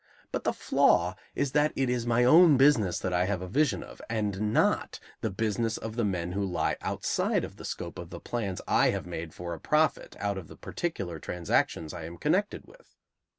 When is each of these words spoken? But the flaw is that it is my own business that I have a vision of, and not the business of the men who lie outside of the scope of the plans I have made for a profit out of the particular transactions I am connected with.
But 0.31 0.45
the 0.45 0.51
flaw 0.51 1.13
is 1.35 1.51
that 1.51 1.73
it 1.75 1.87
is 1.87 2.07
my 2.07 2.23
own 2.23 2.57
business 2.57 2.97
that 2.97 3.13
I 3.13 3.25
have 3.25 3.43
a 3.43 3.47
vision 3.47 3.83
of, 3.83 4.01
and 4.09 4.51
not 4.51 4.99
the 5.21 5.29
business 5.29 5.77
of 5.77 5.95
the 5.95 6.03
men 6.03 6.31
who 6.31 6.43
lie 6.43 6.75
outside 6.81 7.43
of 7.43 7.57
the 7.57 7.65
scope 7.65 7.99
of 7.99 8.09
the 8.09 8.19
plans 8.19 8.61
I 8.67 8.89
have 8.89 9.05
made 9.05 9.31
for 9.35 9.53
a 9.53 9.59
profit 9.59 10.15
out 10.17 10.39
of 10.39 10.47
the 10.47 10.57
particular 10.57 11.19
transactions 11.19 11.93
I 11.93 12.05
am 12.05 12.17
connected 12.17 12.65
with. 12.65 12.95